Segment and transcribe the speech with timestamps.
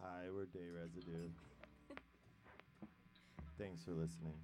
[0.00, 1.28] Hi, we're Day Residue.
[3.58, 4.38] Thanks for listening.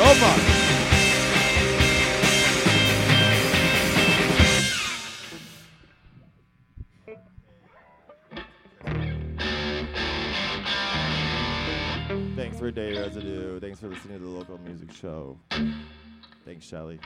[0.00, 0.40] So much.
[12.34, 13.60] Thanks for Day Residue.
[13.60, 15.36] Thanks for listening to the local music show.
[16.46, 16.98] Thanks, Shelly.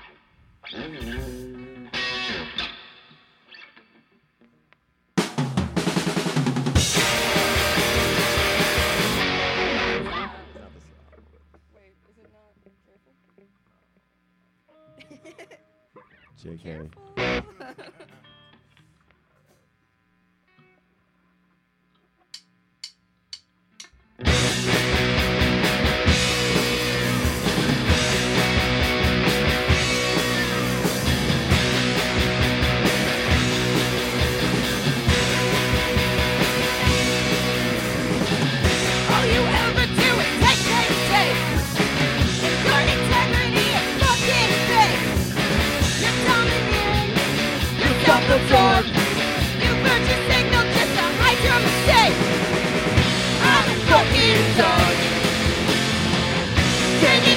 [16.44, 16.90] JK.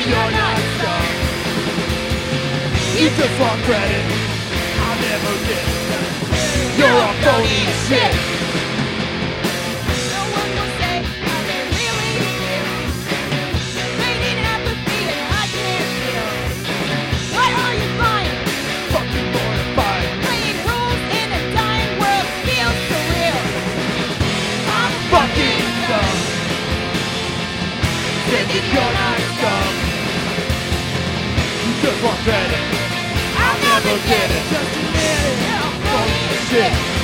[0.10, 1.16] you're not done.
[2.98, 4.06] You just want credit.
[4.84, 5.66] I'll never get.
[6.80, 8.14] You're a phony shit.
[10.14, 10.96] No one will say
[11.28, 12.68] how they really feel.
[14.02, 16.28] Raining apathy and I can't feel.
[17.36, 18.38] What are you buying?
[18.94, 20.08] Fucking mortified.
[20.24, 23.42] Playing rules in a dying world feels surreal.
[24.78, 26.18] I'm Fucking dumb.
[28.32, 29.27] Thinking you're not
[31.88, 32.60] just want credit.
[33.38, 34.44] I'll Never get it.
[36.52, 36.97] Just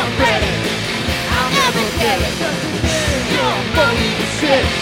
[0.00, 0.52] I'm ready.
[1.36, 2.34] I'll never get it.
[3.32, 4.81] You're funny shit.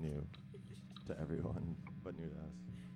[0.00, 0.26] new
[1.06, 2.91] to everyone, but new to us.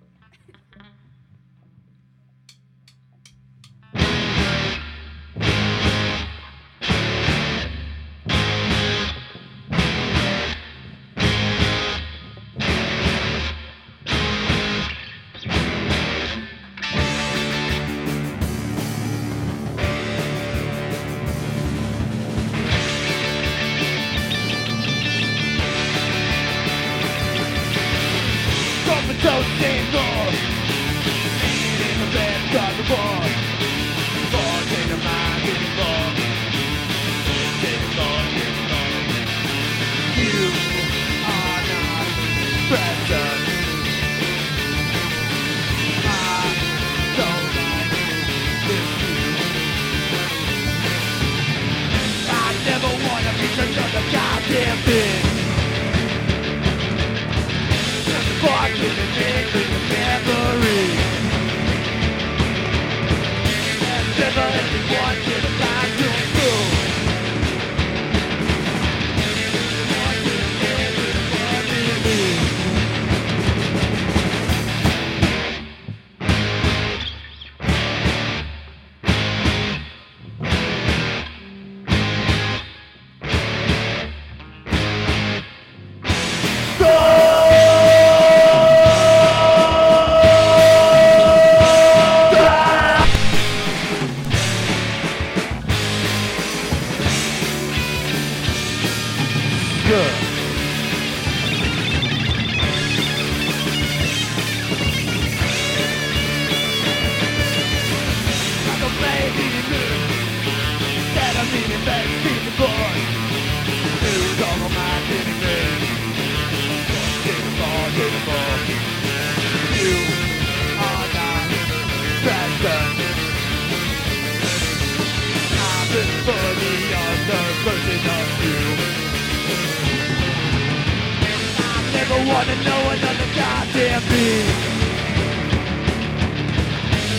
[132.16, 134.46] never wanna know another goddamn thing.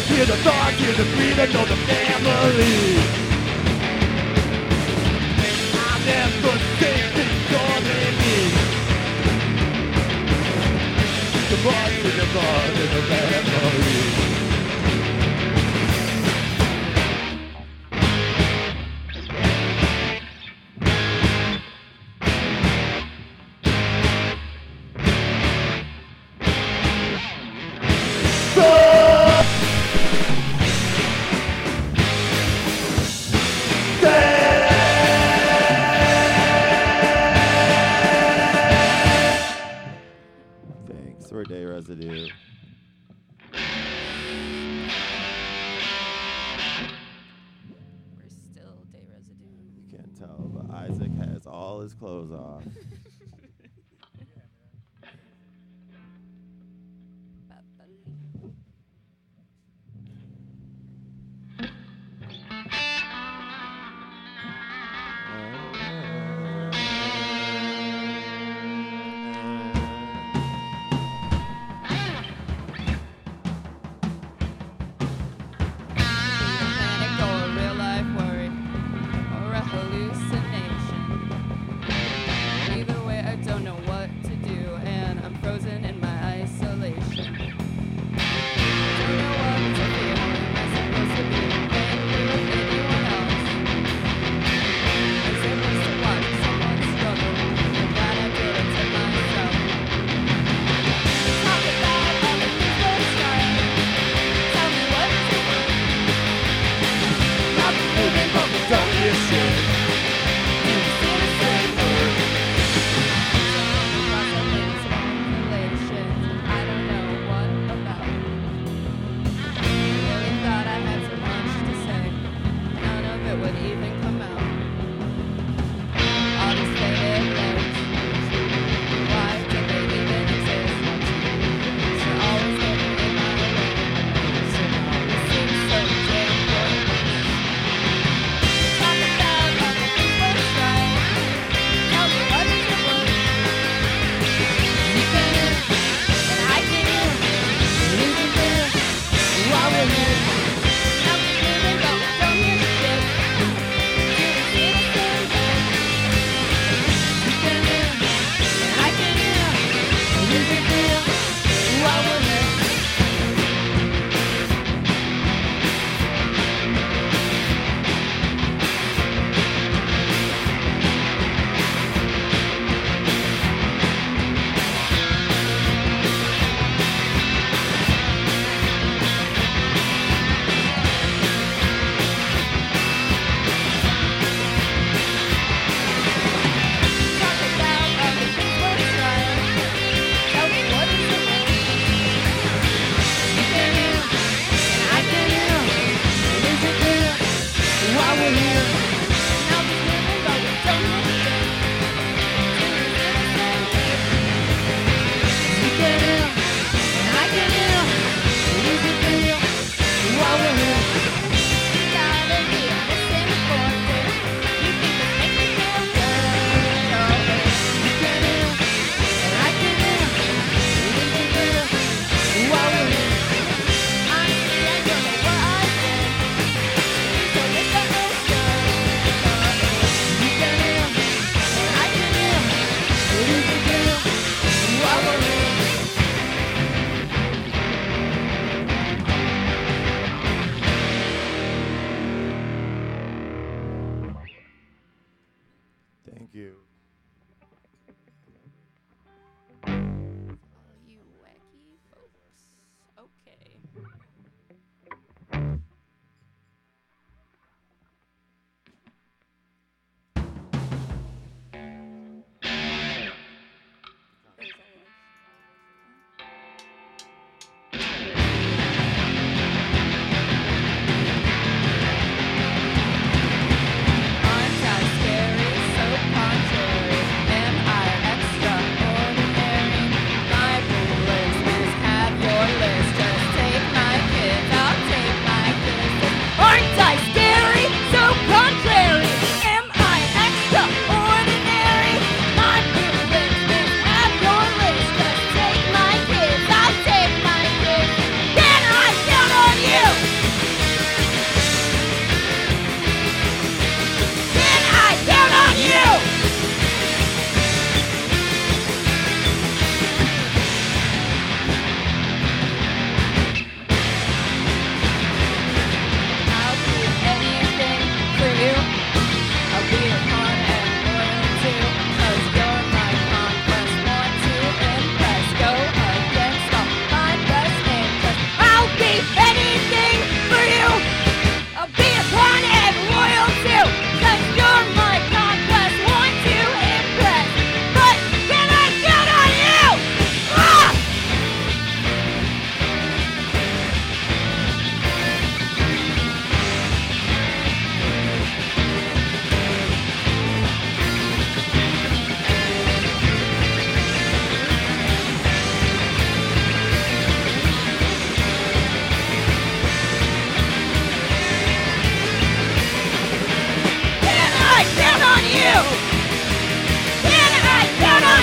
[0.08, 2.98] Hear the thought, hear the breathing, know the family.
[5.86, 8.38] I'm never safe it's calling me
[11.50, 14.27] The voice in the blood in the family.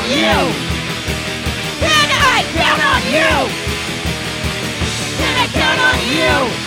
[0.08, 0.36] you?
[1.80, 3.32] Can I count on you?
[5.16, 6.63] Can I count on you?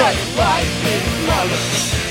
[0.00, 2.09] that life is love.